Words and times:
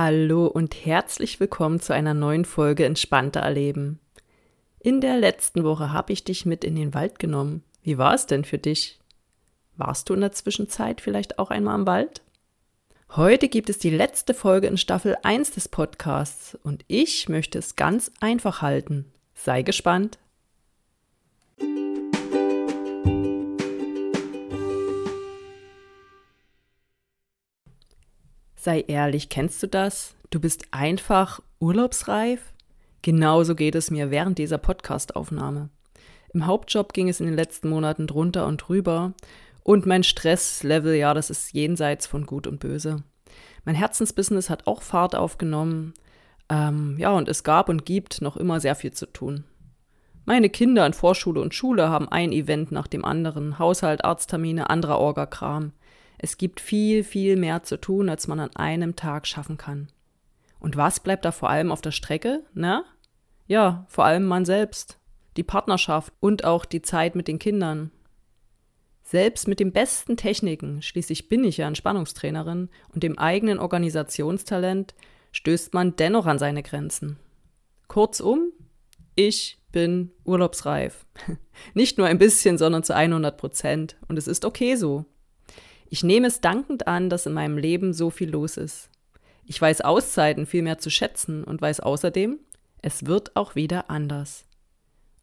Hallo 0.00 0.46
und 0.46 0.86
herzlich 0.86 1.40
willkommen 1.40 1.80
zu 1.80 1.92
einer 1.92 2.14
neuen 2.14 2.44
Folge 2.44 2.84
Entspannter 2.84 3.40
Erleben. 3.40 3.98
In 4.78 5.00
der 5.00 5.16
letzten 5.16 5.64
Woche 5.64 5.92
habe 5.92 6.12
ich 6.12 6.22
dich 6.22 6.46
mit 6.46 6.62
in 6.62 6.76
den 6.76 6.94
Wald 6.94 7.18
genommen. 7.18 7.64
Wie 7.82 7.98
war 7.98 8.14
es 8.14 8.26
denn 8.26 8.44
für 8.44 8.58
dich? 8.58 9.00
Warst 9.76 10.08
du 10.08 10.14
in 10.14 10.20
der 10.20 10.30
Zwischenzeit 10.30 11.00
vielleicht 11.00 11.40
auch 11.40 11.50
einmal 11.50 11.80
im 11.80 11.86
Wald? 11.88 12.22
Heute 13.16 13.48
gibt 13.48 13.70
es 13.70 13.80
die 13.80 13.90
letzte 13.90 14.34
Folge 14.34 14.68
in 14.68 14.76
Staffel 14.76 15.16
1 15.24 15.50
des 15.50 15.68
Podcasts 15.68 16.56
und 16.62 16.84
ich 16.86 17.28
möchte 17.28 17.58
es 17.58 17.74
ganz 17.74 18.12
einfach 18.20 18.62
halten. 18.62 19.10
Sei 19.34 19.62
gespannt. 19.62 20.20
Sei 28.60 28.84
ehrlich, 28.88 29.28
kennst 29.28 29.62
du 29.62 29.68
das? 29.68 30.16
Du 30.30 30.40
bist 30.40 30.64
einfach 30.72 31.40
urlaubsreif? 31.60 32.40
Genauso 33.02 33.54
geht 33.54 33.76
es 33.76 33.92
mir 33.92 34.10
während 34.10 34.36
dieser 34.36 34.58
Podcastaufnahme. 34.58 35.68
Im 36.34 36.44
Hauptjob 36.44 36.92
ging 36.92 37.08
es 37.08 37.20
in 37.20 37.26
den 37.26 37.36
letzten 37.36 37.68
Monaten 37.68 38.08
drunter 38.08 38.48
und 38.48 38.56
drüber 38.56 39.12
und 39.62 39.86
mein 39.86 40.02
Stresslevel, 40.02 40.96
ja, 40.96 41.14
das 41.14 41.30
ist 41.30 41.52
jenseits 41.52 42.08
von 42.08 42.26
Gut 42.26 42.48
und 42.48 42.58
Böse. 42.58 43.04
Mein 43.64 43.76
Herzensbusiness 43.76 44.50
hat 44.50 44.66
auch 44.66 44.82
Fahrt 44.82 45.14
aufgenommen. 45.14 45.94
Ähm, 46.48 46.96
ja, 46.98 47.12
und 47.12 47.28
es 47.28 47.44
gab 47.44 47.68
und 47.68 47.86
gibt 47.86 48.22
noch 48.22 48.36
immer 48.36 48.58
sehr 48.58 48.74
viel 48.74 48.92
zu 48.92 49.06
tun. 49.06 49.44
Meine 50.24 50.50
Kinder 50.50 50.84
in 50.84 50.94
Vorschule 50.94 51.40
und 51.40 51.54
Schule 51.54 51.90
haben 51.90 52.08
ein 52.08 52.32
Event 52.32 52.72
nach 52.72 52.88
dem 52.88 53.04
anderen, 53.04 53.60
Haushalt, 53.60 54.04
Arzttermine, 54.04 54.68
anderer 54.68 54.98
Orgakram. 54.98 55.70
Es 56.18 56.36
gibt 56.36 56.60
viel, 56.60 57.04
viel 57.04 57.36
mehr 57.36 57.62
zu 57.62 57.80
tun, 57.80 58.08
als 58.08 58.26
man 58.26 58.40
an 58.40 58.54
einem 58.56 58.96
Tag 58.96 59.26
schaffen 59.26 59.56
kann. 59.56 59.88
Und 60.58 60.76
was 60.76 61.00
bleibt 61.00 61.24
da 61.24 61.32
vor 61.32 61.48
allem 61.48 61.70
auf 61.70 61.80
der 61.80 61.92
Strecke? 61.92 62.42
Na? 62.52 62.84
Ja, 63.46 63.86
vor 63.88 64.04
allem 64.04 64.26
man 64.26 64.44
selbst, 64.44 64.98
die 65.36 65.44
Partnerschaft 65.44 66.12
und 66.20 66.44
auch 66.44 66.64
die 66.64 66.82
Zeit 66.82 67.14
mit 67.14 67.28
den 67.28 67.38
Kindern. 67.38 67.92
Selbst 69.04 69.48
mit 69.48 69.60
den 69.60 69.72
besten 69.72 70.16
Techniken, 70.16 70.82
schließlich 70.82 71.28
bin 71.28 71.44
ich 71.44 71.56
ja 71.56 71.66
Entspannungstrainerin, 71.66 72.68
und 72.92 73.02
dem 73.02 73.18
eigenen 73.18 73.58
Organisationstalent 73.58 74.94
stößt 75.32 75.72
man 75.72 75.96
dennoch 75.96 76.26
an 76.26 76.38
seine 76.38 76.62
Grenzen. 76.62 77.18
Kurzum, 77.86 78.52
ich 79.14 79.58
bin 79.72 80.12
urlaubsreif. 80.24 81.06
Nicht 81.74 81.96
nur 81.96 82.06
ein 82.06 82.18
bisschen, 82.18 82.58
sondern 82.58 82.82
zu 82.82 82.94
100 82.94 83.38
Prozent. 83.38 83.96
Und 84.08 84.18
es 84.18 84.26
ist 84.26 84.44
okay 84.44 84.74
so. 84.74 85.06
Ich 85.90 86.02
nehme 86.02 86.26
es 86.26 86.40
dankend 86.40 86.86
an, 86.86 87.08
dass 87.08 87.26
in 87.26 87.32
meinem 87.32 87.56
Leben 87.56 87.94
so 87.94 88.10
viel 88.10 88.30
los 88.30 88.58
ist. 88.58 88.90
Ich 89.46 89.60
weiß 89.60 89.80
Auszeiten 89.80 90.44
viel 90.44 90.62
mehr 90.62 90.78
zu 90.78 90.90
schätzen 90.90 91.44
und 91.44 91.62
weiß 91.62 91.80
außerdem, 91.80 92.38
es 92.82 93.06
wird 93.06 93.34
auch 93.36 93.54
wieder 93.54 93.88
anders. 93.88 94.44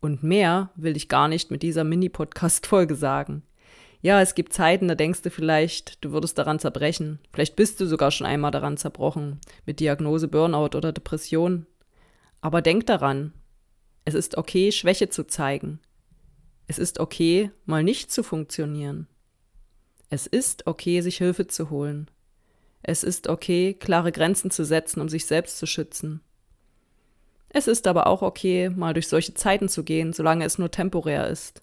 Und 0.00 0.22
mehr 0.22 0.70
will 0.74 0.96
ich 0.96 1.08
gar 1.08 1.28
nicht 1.28 1.50
mit 1.50 1.62
dieser 1.62 1.84
Mini-Podcast-Folge 1.84 2.94
sagen. 2.94 3.42
Ja, 4.00 4.20
es 4.20 4.34
gibt 4.34 4.52
Zeiten, 4.52 4.88
da 4.88 4.94
denkst 4.94 5.22
du 5.22 5.30
vielleicht, 5.30 6.02
du 6.04 6.12
würdest 6.12 6.38
daran 6.38 6.58
zerbrechen. 6.58 7.18
Vielleicht 7.32 7.56
bist 7.56 7.80
du 7.80 7.86
sogar 7.86 8.10
schon 8.10 8.26
einmal 8.26 8.50
daran 8.50 8.76
zerbrochen, 8.76 9.40
mit 9.66 9.80
Diagnose 9.80 10.28
Burnout 10.28 10.76
oder 10.76 10.92
Depression. 10.92 11.66
Aber 12.40 12.60
denk 12.60 12.86
daran, 12.86 13.32
es 14.04 14.14
ist 14.14 14.36
okay, 14.36 14.72
Schwäche 14.72 15.08
zu 15.08 15.26
zeigen. 15.26 15.80
Es 16.66 16.78
ist 16.78 17.00
okay, 17.00 17.50
mal 17.66 17.82
nicht 17.82 18.10
zu 18.10 18.22
funktionieren. 18.22 19.08
Es 20.14 20.28
ist 20.28 20.68
okay, 20.68 21.00
sich 21.00 21.16
Hilfe 21.18 21.48
zu 21.48 21.70
holen. 21.70 22.08
Es 22.84 23.02
ist 23.02 23.26
okay, 23.26 23.74
klare 23.74 24.12
Grenzen 24.12 24.52
zu 24.52 24.64
setzen, 24.64 25.00
um 25.00 25.08
sich 25.08 25.26
selbst 25.26 25.58
zu 25.58 25.66
schützen. 25.66 26.20
Es 27.48 27.66
ist 27.66 27.88
aber 27.88 28.06
auch 28.06 28.22
okay, 28.22 28.70
mal 28.70 28.94
durch 28.94 29.08
solche 29.08 29.34
Zeiten 29.34 29.68
zu 29.68 29.82
gehen, 29.82 30.12
solange 30.12 30.44
es 30.44 30.56
nur 30.56 30.70
temporär 30.70 31.26
ist. 31.26 31.62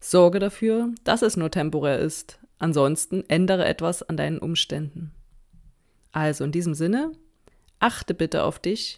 Sorge 0.00 0.38
dafür, 0.38 0.94
dass 1.04 1.20
es 1.20 1.36
nur 1.36 1.50
temporär 1.50 1.98
ist. 1.98 2.38
Ansonsten 2.58 3.22
ändere 3.28 3.66
etwas 3.66 4.02
an 4.02 4.16
deinen 4.16 4.38
Umständen. 4.38 5.12
Also 6.10 6.44
in 6.44 6.52
diesem 6.52 6.72
Sinne, 6.72 7.12
achte 7.80 8.14
bitte 8.14 8.44
auf 8.44 8.58
dich, 8.58 8.96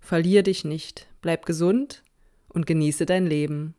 verlier 0.00 0.42
dich 0.42 0.64
nicht, 0.64 1.06
bleib 1.20 1.44
gesund 1.44 2.02
und 2.48 2.66
genieße 2.66 3.04
dein 3.04 3.26
Leben. 3.26 3.74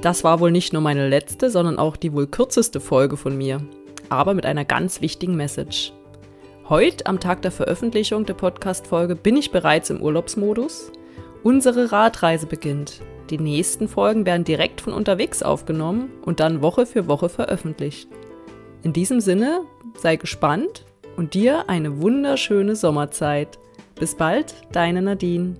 Das 0.00 0.22
war 0.22 0.38
wohl 0.38 0.52
nicht 0.52 0.72
nur 0.72 0.82
meine 0.82 1.08
letzte, 1.08 1.50
sondern 1.50 1.78
auch 1.78 1.96
die 1.96 2.12
wohl 2.12 2.28
kürzeste 2.28 2.80
Folge 2.80 3.16
von 3.16 3.36
mir, 3.36 3.60
aber 4.08 4.32
mit 4.34 4.46
einer 4.46 4.64
ganz 4.64 5.00
wichtigen 5.00 5.36
Message. 5.36 5.92
Heute, 6.68 7.06
am 7.06 7.18
Tag 7.18 7.42
der 7.42 7.50
Veröffentlichung 7.50 8.24
der 8.24 8.34
Podcast-Folge, 8.34 9.16
bin 9.16 9.36
ich 9.36 9.50
bereits 9.50 9.90
im 9.90 10.00
Urlaubsmodus. 10.00 10.92
Unsere 11.42 11.90
Radreise 11.90 12.46
beginnt. 12.46 13.00
Die 13.30 13.38
nächsten 13.38 13.88
Folgen 13.88 14.24
werden 14.24 14.44
direkt 14.44 14.80
von 14.80 14.92
unterwegs 14.92 15.42
aufgenommen 15.42 16.10
und 16.24 16.40
dann 16.40 16.62
Woche 16.62 16.86
für 16.86 17.08
Woche 17.08 17.28
veröffentlicht. 17.28 18.08
In 18.82 18.92
diesem 18.92 19.20
Sinne, 19.20 19.62
sei 19.98 20.16
gespannt 20.16 20.84
und 21.16 21.34
dir 21.34 21.68
eine 21.68 22.00
wunderschöne 22.00 22.76
Sommerzeit. 22.76 23.58
Bis 23.96 24.14
bald, 24.14 24.54
deine 24.72 25.02
Nadine. 25.02 25.56